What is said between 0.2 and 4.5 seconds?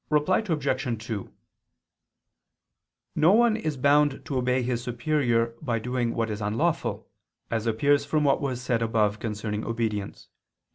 Obj. 2: No one is bound to